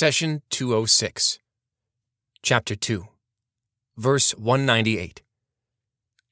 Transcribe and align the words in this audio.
Session 0.00 0.42
206, 0.50 1.40
Chapter 2.40 2.76
2, 2.76 3.08
Verse 3.96 4.30
198 4.36 5.22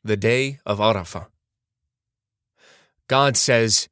The 0.05 0.17
Day 0.17 0.61
of 0.65 0.79
Arafah. 0.79 1.27
God 3.09 3.37
says, 3.37 3.89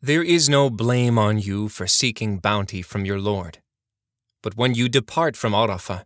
There 0.00 0.22
is 0.22 0.48
no 0.48 0.70
blame 0.70 1.18
on 1.18 1.40
you 1.40 1.68
for 1.68 1.88
seeking 1.88 2.38
bounty 2.38 2.80
from 2.80 3.04
your 3.04 3.18
Lord. 3.18 3.58
But 4.40 4.56
when 4.56 4.74
you 4.74 4.88
depart 4.88 5.36
from 5.36 5.52
Arafah, 5.52 6.04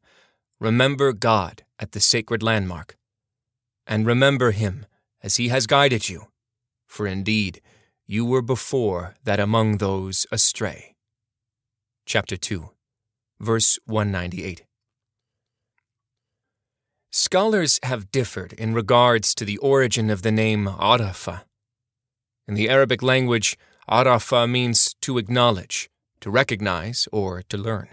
remember 0.58 1.12
God 1.12 1.64
at 1.78 1.92
the 1.92 2.00
sacred 2.00 2.42
landmark, 2.42 2.96
and 3.86 4.06
remember 4.06 4.52
Him 4.52 4.86
as 5.22 5.36
He 5.36 5.48
has 5.48 5.66
guided 5.66 6.08
you, 6.08 6.28
for 6.86 7.06
indeed 7.06 7.60
you 8.06 8.24
were 8.24 8.40
before 8.40 9.16
that 9.24 9.38
among 9.38 9.76
those 9.76 10.26
astray. 10.32 10.96
Chapter 12.12 12.36
2, 12.36 12.70
verse 13.38 13.79
198. 13.86 14.64
Scholars 17.12 17.78
have 17.84 18.10
differed 18.10 18.52
in 18.55 18.74
regards 18.74 19.33
to 19.36 19.45
the 19.45 19.59
origin 19.59 20.10
of 20.10 20.23
the 20.23 20.33
name 20.33 20.66
Arafah. 20.66 21.42
In 22.48 22.55
the 22.55 22.69
Arabic 22.69 23.00
language, 23.00 23.56
Arafah 23.88 24.50
means 24.50 24.96
to 25.02 25.19
acknowledge, 25.19 25.88
to 26.20 26.33
recognize, 26.33 27.06
or 27.12 27.42
to 27.42 27.56
learn. 27.56 27.86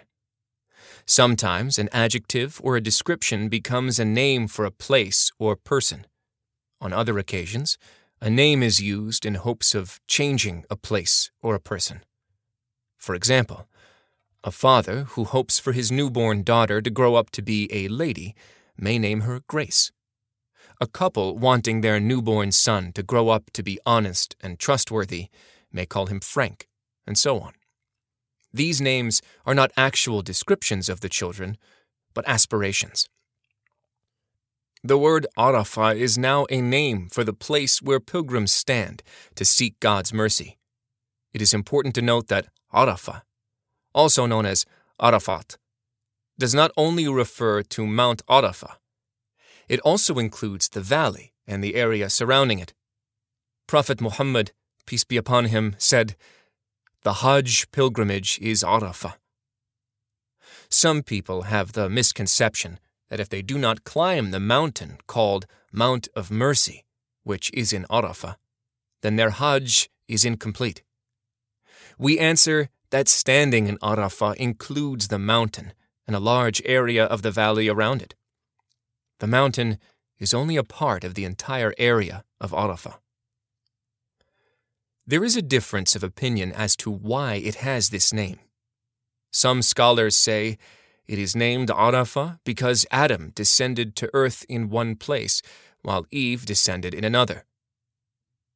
Sometimes 1.05 1.77
an 1.77 1.87
adjective 1.91 2.59
or 2.63 2.75
a 2.75 2.81
description 2.81 3.49
becomes 3.49 3.99
a 3.99 4.05
name 4.05 4.47
for 4.47 4.65
a 4.65 4.71
place 4.71 5.31
or 5.37 5.55
person. 5.55 6.07
On 6.81 6.91
other 6.91 7.19
occasions, 7.19 7.77
a 8.19 8.31
name 8.31 8.63
is 8.63 8.81
used 8.81 9.27
in 9.27 9.35
hopes 9.35 9.75
of 9.75 9.99
changing 10.07 10.65
a 10.71 10.75
place 10.75 11.29
or 11.43 11.53
a 11.53 11.59
person. 11.59 12.01
For 12.97 13.13
example, 13.13 13.67
a 14.47 14.51
father 14.51 15.03
who 15.09 15.25
hopes 15.25 15.59
for 15.59 15.73
his 15.73 15.91
newborn 15.91 16.41
daughter 16.41 16.81
to 16.81 16.89
grow 16.89 17.15
up 17.15 17.29
to 17.29 17.41
be 17.41 17.67
a 17.69 17.89
lady 17.89 18.33
may 18.77 18.97
name 18.97 19.21
her 19.21 19.41
Grace. 19.45 19.91
A 20.79 20.87
couple 20.87 21.37
wanting 21.37 21.81
their 21.81 21.99
newborn 21.99 22.53
son 22.53 22.93
to 22.93 23.03
grow 23.03 23.27
up 23.27 23.51
to 23.51 23.61
be 23.61 23.77
honest 23.85 24.37
and 24.39 24.57
trustworthy 24.57 25.27
may 25.69 25.85
call 25.85 26.05
him 26.05 26.21
Frank, 26.21 26.69
and 27.05 27.17
so 27.17 27.41
on. 27.41 27.51
These 28.53 28.79
names 28.79 29.21
are 29.45 29.53
not 29.53 29.73
actual 29.75 30.21
descriptions 30.21 30.87
of 30.87 31.01
the 31.01 31.09
children, 31.09 31.57
but 32.13 32.25
aspirations. 32.25 33.05
The 34.81 34.97
word 34.97 35.27
Arafah 35.37 35.97
is 35.97 36.17
now 36.17 36.45
a 36.49 36.61
name 36.61 37.09
for 37.09 37.25
the 37.25 37.33
place 37.33 37.81
where 37.81 37.99
pilgrims 37.99 38.53
stand 38.53 39.03
to 39.35 39.43
seek 39.43 39.77
God's 39.81 40.13
mercy. 40.13 40.57
It 41.33 41.41
is 41.41 41.53
important 41.53 41.95
to 41.95 42.01
note 42.01 42.29
that 42.29 42.47
Arafah 42.73 43.23
also 43.97 44.27
known 44.27 44.45
as 44.45 44.65
Arafat, 45.01 45.57
does 46.37 46.53
not 46.53 46.71
only 46.77 47.07
refer 47.07 47.63
to 47.63 47.87
Mount 47.87 48.23
Arafah, 48.27 48.75
it 49.67 49.79
also 49.79 50.19
includes 50.19 50.69
the 50.69 50.81
valley 50.81 51.33
and 51.47 51.63
the 51.63 51.75
area 51.75 52.09
surrounding 52.09 52.59
it. 52.59 52.73
Prophet 53.67 53.99
Muhammad, 53.99 54.51
peace 54.85 55.03
be 55.03 55.17
upon 55.17 55.45
him, 55.45 55.75
said, 55.79 56.15
The 57.03 57.15
Hajj 57.21 57.71
pilgrimage 57.71 58.39
is 58.39 58.63
Arafah. 58.63 59.15
Some 60.69 61.01
people 61.01 61.43
have 61.43 61.71
the 61.71 61.89
misconception 61.89 62.79
that 63.09 63.19
if 63.19 63.29
they 63.29 63.41
do 63.41 63.57
not 63.57 63.83
climb 63.83 64.31
the 64.31 64.39
mountain 64.39 64.97
called 65.07 65.47
Mount 65.71 66.07
of 66.15 66.29
Mercy, 66.29 66.85
which 67.23 67.49
is 67.53 67.73
in 67.73 67.85
Arafah, 67.89 68.35
then 69.01 69.15
their 69.15 69.31
Hajj 69.31 69.89
is 70.07 70.23
incomplete. 70.23 70.83
We 71.97 72.19
answer 72.19 72.69
that 72.91 73.07
standing 73.07 73.67
in 73.67 73.77
Arafah 73.79 74.35
includes 74.35 75.07
the 75.07 75.19
mountain 75.19 75.73
and 76.05 76.15
a 76.15 76.19
large 76.19 76.61
area 76.65 77.05
of 77.05 77.21
the 77.21 77.31
valley 77.31 77.67
around 77.67 78.01
it. 78.01 78.15
The 79.19 79.27
mountain 79.27 79.77
is 80.19 80.33
only 80.33 80.55
a 80.55 80.63
part 80.63 81.03
of 81.03 81.13
the 81.13 81.25
entire 81.25 81.73
area 81.77 82.23
of 82.39 82.51
Arafah. 82.51 82.95
There 85.05 85.23
is 85.23 85.35
a 85.35 85.41
difference 85.41 85.95
of 85.95 86.03
opinion 86.03 86.51
as 86.51 86.75
to 86.77 86.91
why 86.91 87.35
it 87.35 87.55
has 87.55 87.89
this 87.89 88.11
name. 88.13 88.39
Some 89.31 89.61
scholars 89.61 90.15
say 90.15 90.57
it 91.07 91.19
is 91.19 91.35
named 91.35 91.69
Arafah 91.69 92.39
because 92.43 92.85
Adam 92.91 93.31
descended 93.33 93.95
to 93.95 94.09
earth 94.13 94.45
in 94.49 94.69
one 94.69 94.95
place, 94.95 95.41
while 95.81 96.05
Eve 96.11 96.45
descended 96.45 96.93
in 96.93 97.05
another. 97.05 97.45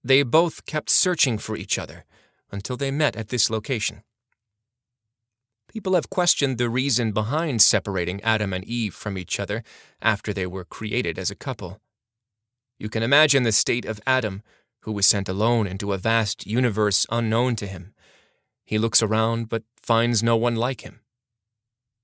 They 0.04 0.24
both 0.24 0.66
kept 0.66 0.90
searching 0.90 1.38
for 1.38 1.56
each 1.56 1.78
other 1.78 2.04
until 2.52 2.76
they 2.76 2.92
met 2.92 3.16
at 3.16 3.30
this 3.30 3.50
location. 3.50 4.04
People 5.72 5.96
have 5.96 6.10
questioned 6.10 6.58
the 6.58 6.70
reason 6.70 7.14
behind 7.14 7.62
separating 7.62 8.20
Adam 8.24 8.52
and 8.52 8.66
Eve 8.66 8.94
from 8.94 9.18
each 9.18 9.40
other 9.40 9.64
after 10.02 10.34
they 10.34 10.46
were 10.46 10.66
created 10.66 11.18
as 11.18 11.32
a 11.32 11.36
couple. 11.36 11.80
You 12.78 12.90
can 12.90 13.04
imagine 13.04 13.44
the 13.44 13.54
state 13.54 13.86
of 13.86 14.02
Adam, 14.06 14.44
who 14.82 14.92
was 14.92 15.06
sent 15.06 15.30
alone 15.30 15.68
into 15.68 15.94
a 15.94 15.98
vast 15.98 16.46
universe 16.46 17.06
unknown 17.10 17.56
to 17.56 17.68
him. 17.68 17.94
He 18.66 18.78
looks 18.78 19.02
around 19.02 19.48
but 19.48 19.64
finds 19.82 20.22
no 20.22 20.36
one 20.36 20.58
like 20.58 20.82
him. 20.82 21.00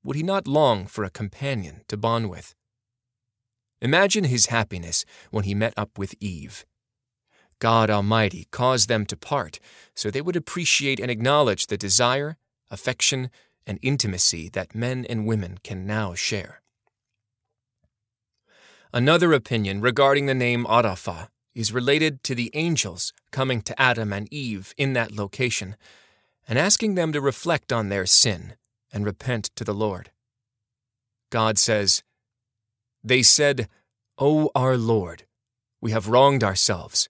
Would 0.02 0.16
he 0.16 0.24
not 0.24 0.48
long 0.48 0.86
for 0.86 1.04
a 1.04 1.10
companion 1.10 1.82
to 1.90 1.98
bond 1.98 2.30
with? 2.30 2.56
Imagine 3.82 4.24
his 4.24 4.46
happiness 4.46 5.04
when 5.30 5.44
he 5.44 5.54
met 5.54 5.74
up 5.76 5.98
with 5.98 6.16
Eve. 6.22 6.66
God 7.60 7.90
Almighty 7.90 8.48
caused 8.50 8.88
them 8.88 9.06
to 9.08 9.18
part 9.18 9.60
so 9.94 10.10
they 10.10 10.22
would 10.22 10.38
appreciate 10.38 11.02
and 11.02 11.12
acknowledge 11.12 11.68
the 11.68 11.76
desire, 11.76 12.38
affection, 12.72 13.30
and 13.68 13.78
intimacy 13.82 14.50
that 14.50 14.74
men 14.74 15.06
and 15.08 15.28
women 15.28 15.60
can 15.64 15.86
now 15.86 16.14
share. 16.16 16.62
Another 18.94 19.34
opinion 19.34 19.82
regarding 19.82 20.26
the 20.26 20.34
name 20.34 20.66
Arafah 20.66 21.28
is 21.54 21.74
related 21.74 22.24
to 22.24 22.34
the 22.34 22.50
angels 22.54 23.12
coming 23.32 23.62
to 23.62 23.80
Adam 23.80 24.14
and 24.14 24.32
Eve 24.32 24.74
in 24.78 24.94
that 24.94 25.12
location 25.12 25.76
and 26.48 26.58
asking 26.58 26.96
them 26.96 27.12
to 27.12 27.20
reflect 27.20 27.74
on 27.74 27.90
their 27.90 28.06
sin 28.06 28.56
and 28.94 29.06
repent 29.06 29.52
to 29.56 29.66
the 29.66 29.74
Lord. 29.74 30.12
God 31.30 31.58
says, 31.58 32.02
They 33.04 33.22
said, 33.22 33.68
O 34.18 34.50
our 34.56 34.78
Lord, 34.78 35.26
we 35.82 35.92
have 35.92 36.08
wronged 36.08 36.44
ourselves. 36.44 37.10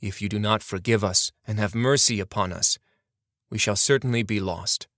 If 0.00 0.22
you 0.22 0.28
do 0.28 0.38
not 0.38 0.62
forgive 0.62 1.04
us 1.04 1.30
and 1.46 1.58
have 1.58 1.74
mercy 1.74 2.18
upon 2.18 2.52
us, 2.52 2.78
we 3.50 3.58
shall 3.58 3.76
certainly 3.76 4.22
be 4.22 4.40
lost 4.40 4.88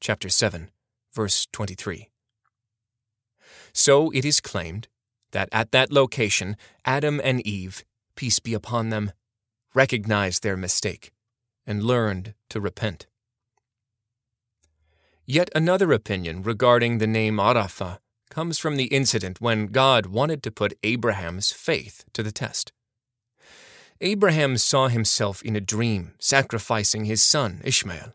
chapter 0.00 0.28
7, 0.28 0.70
verse 1.12 1.46
23. 1.52 2.08
So 3.72 4.10
it 4.10 4.24
is 4.24 4.40
claimed 4.40 4.88
that 5.32 5.48
at 5.52 5.72
that 5.72 5.92
location, 5.92 6.56
Adam 6.84 7.20
and 7.22 7.46
Eve, 7.46 7.84
peace 8.14 8.38
be 8.38 8.54
upon 8.54 8.90
them, 8.90 9.12
recognized 9.74 10.42
their 10.42 10.56
mistake 10.56 11.12
and 11.66 11.82
learned 11.82 12.34
to 12.50 12.60
repent. 12.60 13.06
Yet 15.26 15.50
another 15.54 15.92
opinion 15.92 16.42
regarding 16.42 16.98
the 16.98 17.06
name 17.06 17.36
Arafah 17.36 17.98
comes 18.30 18.58
from 18.58 18.76
the 18.76 18.84
incident 18.84 19.40
when 19.40 19.66
God 19.66 20.06
wanted 20.06 20.42
to 20.44 20.50
put 20.50 20.78
Abraham's 20.82 21.52
faith 21.52 22.04
to 22.12 22.22
the 22.22 22.32
test. 22.32 22.72
Abraham 24.00 24.56
saw 24.56 24.88
himself 24.88 25.42
in 25.42 25.56
a 25.56 25.60
dream 25.60 26.14
sacrificing 26.18 27.06
his 27.06 27.22
son 27.22 27.60
Ishmael. 27.64 28.12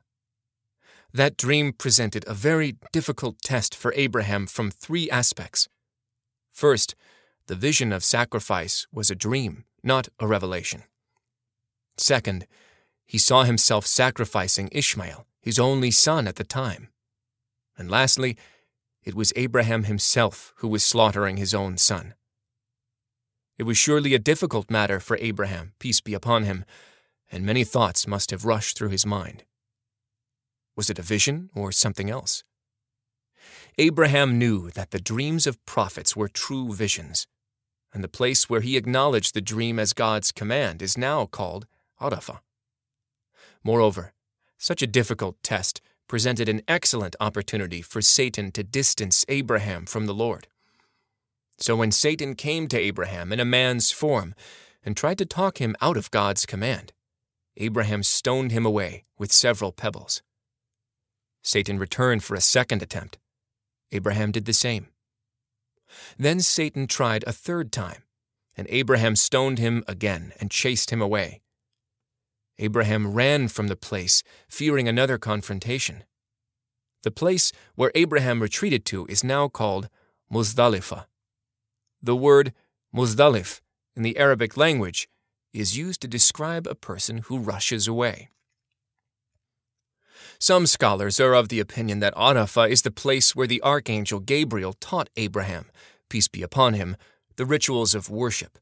That 1.13 1.35
dream 1.35 1.73
presented 1.73 2.23
a 2.25 2.33
very 2.33 2.77
difficult 2.93 3.41
test 3.41 3.75
for 3.75 3.93
Abraham 3.95 4.47
from 4.47 4.71
three 4.71 5.09
aspects. 5.09 5.67
First, 6.51 6.95
the 7.47 7.55
vision 7.55 7.91
of 7.91 8.03
sacrifice 8.03 8.87
was 8.93 9.11
a 9.11 9.15
dream, 9.15 9.65
not 9.83 10.07
a 10.19 10.27
revelation. 10.27 10.83
Second, 11.97 12.47
he 13.05 13.17
saw 13.17 13.43
himself 13.43 13.85
sacrificing 13.85 14.69
Ishmael, 14.71 15.25
his 15.41 15.59
only 15.59 15.91
son 15.91 16.27
at 16.27 16.37
the 16.37 16.45
time. 16.45 16.87
And 17.77 17.91
lastly, 17.91 18.37
it 19.03 19.13
was 19.13 19.33
Abraham 19.35 19.83
himself 19.83 20.53
who 20.57 20.69
was 20.69 20.83
slaughtering 20.83 21.35
his 21.35 21.53
own 21.53 21.77
son. 21.77 22.13
It 23.57 23.63
was 23.63 23.77
surely 23.77 24.13
a 24.13 24.19
difficult 24.19 24.71
matter 24.71 24.99
for 24.99 25.17
Abraham, 25.19 25.73
peace 25.77 25.99
be 25.99 26.13
upon 26.13 26.43
him, 26.43 26.63
and 27.29 27.45
many 27.45 27.63
thoughts 27.63 28.07
must 28.07 28.31
have 28.31 28.45
rushed 28.45 28.77
through 28.77 28.89
his 28.89 29.05
mind. 29.05 29.43
Was 30.81 30.89
it 30.89 30.97
a 30.97 31.03
vision 31.03 31.51
or 31.53 31.71
something 31.71 32.09
else? 32.09 32.43
Abraham 33.77 34.39
knew 34.39 34.71
that 34.71 34.89
the 34.89 34.99
dreams 34.99 35.45
of 35.45 35.63
prophets 35.63 36.15
were 36.15 36.27
true 36.27 36.73
visions, 36.73 37.27
and 37.93 38.03
the 38.03 38.07
place 38.07 38.49
where 38.49 38.61
he 38.61 38.77
acknowledged 38.77 39.35
the 39.35 39.41
dream 39.41 39.77
as 39.77 39.93
God's 39.93 40.31
command 40.31 40.81
is 40.81 40.97
now 40.97 41.27
called 41.27 41.67
Arafah. 42.01 42.39
Moreover, 43.63 44.13
such 44.57 44.81
a 44.81 44.87
difficult 44.87 45.35
test 45.43 45.81
presented 46.07 46.49
an 46.49 46.63
excellent 46.67 47.15
opportunity 47.19 47.83
for 47.83 48.01
Satan 48.01 48.51
to 48.53 48.63
distance 48.63 49.23
Abraham 49.29 49.85
from 49.85 50.07
the 50.07 50.15
Lord. 50.15 50.47
So 51.59 51.75
when 51.75 51.91
Satan 51.91 52.33
came 52.33 52.67
to 52.69 52.79
Abraham 52.79 53.31
in 53.31 53.39
a 53.39 53.45
man's 53.45 53.91
form 53.91 54.33
and 54.83 54.97
tried 54.97 55.19
to 55.19 55.27
talk 55.27 55.59
him 55.59 55.75
out 55.79 55.95
of 55.95 56.09
God's 56.09 56.47
command, 56.47 56.91
Abraham 57.55 58.01
stoned 58.01 58.51
him 58.51 58.65
away 58.65 59.03
with 59.19 59.31
several 59.31 59.71
pebbles. 59.71 60.23
Satan 61.41 61.79
returned 61.79 62.23
for 62.23 62.35
a 62.35 62.41
second 62.41 62.81
attempt. 62.81 63.17
Abraham 63.91 64.31
did 64.31 64.45
the 64.45 64.53
same. 64.53 64.87
Then 66.17 66.39
Satan 66.39 66.87
tried 66.87 67.23
a 67.25 67.33
third 67.33 67.71
time, 67.71 68.03
and 68.55 68.67
Abraham 68.69 69.15
stoned 69.15 69.59
him 69.59 69.83
again 69.87 70.33
and 70.39 70.51
chased 70.51 70.91
him 70.91 71.01
away. 71.01 71.41
Abraham 72.59 73.13
ran 73.13 73.47
from 73.47 73.67
the 73.67 73.75
place, 73.75 74.23
fearing 74.47 74.87
another 74.87 75.17
confrontation. 75.17 76.03
The 77.03 77.11
place 77.11 77.51
where 77.75 77.91
Abraham 77.95 78.41
retreated 78.41 78.85
to 78.85 79.07
is 79.07 79.23
now 79.23 79.47
called 79.47 79.89
Muzdalifah. 80.31 81.05
The 82.01 82.15
word 82.15 82.53
Muzdalif 82.95 83.61
in 83.95 84.03
the 84.03 84.17
Arabic 84.17 84.55
language 84.55 85.09
is 85.53 85.77
used 85.77 86.01
to 86.01 86.07
describe 86.07 86.67
a 86.67 86.75
person 86.75 87.19
who 87.19 87.39
rushes 87.39 87.87
away. 87.87 88.29
Some 90.41 90.65
scholars 90.65 91.19
are 91.19 91.35
of 91.35 91.49
the 91.49 91.59
opinion 91.59 91.99
that 91.99 92.15
Arafah 92.15 92.67
is 92.67 92.81
the 92.81 92.89
place 92.89 93.35
where 93.35 93.45
the 93.45 93.61
archangel 93.61 94.19
Gabriel 94.19 94.73
taught 94.73 95.07
Abraham, 95.15 95.69
peace 96.09 96.27
be 96.27 96.41
upon 96.41 96.73
him, 96.73 96.97
the 97.35 97.45
rituals 97.45 97.93
of 97.93 98.09
worship. 98.09 98.57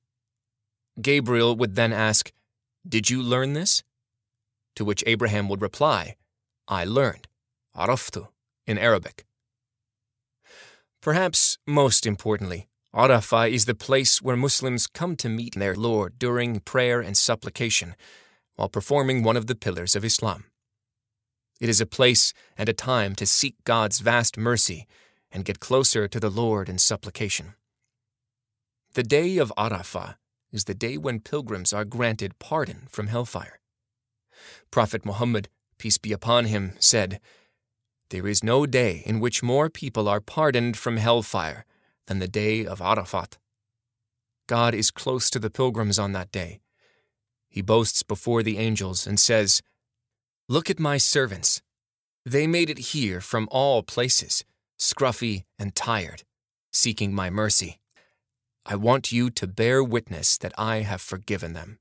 Gabriel 1.02 1.56
would 1.56 1.76
then 1.76 1.94
ask, 1.94 2.34
Did 2.86 3.10
you 3.10 3.22
learn 3.24 3.54
this? 3.54 3.82
To 4.76 4.84
which 4.84 5.06
Abraham 5.08 5.48
would 5.48 5.62
reply, 5.62 6.18
I 6.68 6.84
learned, 6.84 7.30
Araftu, 7.74 8.28
in 8.68 8.78
Arabic. 8.78 9.24
Perhaps 11.02 11.60
most 11.66 12.06
importantly, 12.06 12.68
Arafah 12.94 13.50
is 13.50 13.64
the 13.64 13.74
place 13.74 14.22
where 14.22 14.36
Muslims 14.36 14.86
come 14.86 15.16
to 15.16 15.30
meet 15.30 15.56
their 15.56 15.76
Lord 15.76 16.20
during 16.20 16.60
prayer 16.60 17.00
and 17.00 17.16
supplication 17.16 17.96
while 18.58 18.68
performing 18.68 19.24
one 19.24 19.38
of 19.38 19.48
the 19.48 19.56
pillars 19.56 19.96
of 19.96 20.04
Islam. 20.04 20.49
It 21.60 21.70
is 21.70 21.82
a 21.82 21.86
place 21.86 22.34
and 22.58 22.70
a 22.70 22.74
time 22.74 23.16
to 23.16 23.26
seek 23.26 23.56
God's 23.66 24.00
vast 24.00 24.38
mercy 24.38 24.88
and 25.32 25.46
get 25.46 25.60
closer 25.60 26.08
to 26.08 26.20
the 26.20 26.30
Lord 26.30 26.70
in 26.70 26.78
supplication. 26.78 27.56
The 28.94 29.04
day 29.04 29.38
of 29.38 29.54
Arafah 29.58 30.16
is 30.52 30.64
the 30.64 30.74
day 30.74 30.98
when 30.98 31.20
pilgrims 31.20 31.74
are 31.74 31.86
granted 31.86 32.40
pardon 32.40 32.88
from 32.90 33.08
hellfire. 33.08 33.60
Prophet 34.72 35.06
Muhammad, 35.06 35.50
peace 35.78 35.98
be 35.98 36.12
upon 36.12 36.46
him, 36.46 36.74
said, 36.80 37.20
There 38.10 38.28
is 38.28 38.44
no 38.44 38.66
day 38.66 39.04
in 39.06 39.20
which 39.20 39.44
more 39.44 39.70
people 39.70 40.08
are 40.08 40.22
pardoned 40.22 40.78
from 40.78 40.98
hellfire 40.98 41.66
than 42.08 42.20
the 42.20 42.28
day 42.28 42.66
of 42.66 42.82
Arafat. 42.82 43.38
God 44.48 44.74
is 44.74 44.90
close 44.90 45.30
to 45.30 45.40
the 45.40 45.52
pilgrims 45.52 46.00
on 46.00 46.14
that 46.14 46.32
day. 46.32 46.62
He 47.48 47.62
boasts 47.62 48.02
before 48.02 48.42
the 48.42 48.58
angels 48.58 49.06
and 49.06 49.20
says, 49.20 49.62
Look 50.52 50.72
at 50.72 50.80
my 50.80 50.98
servants. 50.98 51.62
They 52.26 52.48
made 52.48 52.72
it 52.72 52.80
here 52.80 53.22
from 53.22 53.48
all 53.52 53.84
places, 53.84 54.44
scruffy 54.80 55.44
and 55.60 55.76
tired, 55.76 56.24
seeking 56.74 57.14
my 57.14 57.30
mercy. 57.30 57.80
I 58.66 58.76
want 58.76 59.12
you 59.12 59.30
to 59.30 59.46
bear 59.46 59.84
witness 59.84 60.40
that 60.40 60.54
I 60.58 60.78
have 60.78 61.02
forgiven 61.02 61.54
them. 61.54 61.78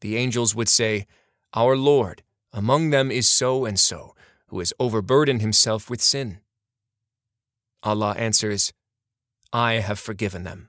The 0.00 0.16
angels 0.16 0.54
would 0.54 0.68
say, 0.68 1.08
Our 1.54 1.76
Lord, 1.76 2.22
among 2.52 2.90
them 2.90 3.10
is 3.10 3.28
so 3.28 3.64
and 3.64 3.80
so, 3.80 4.14
who 4.46 4.60
has 4.60 4.72
overburdened 4.78 5.40
himself 5.40 5.90
with 5.90 6.00
sin. 6.00 6.38
Allah 7.82 8.14
answers, 8.16 8.72
I 9.52 9.74
have 9.74 9.98
forgiven 9.98 10.44
them. 10.44 10.68